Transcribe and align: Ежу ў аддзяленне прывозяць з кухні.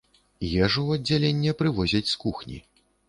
Ежу 0.63 0.81
ў 0.85 0.97
аддзяленне 0.99 1.53
прывозяць 1.63 2.05
з 2.13 2.21
кухні. 2.25 2.57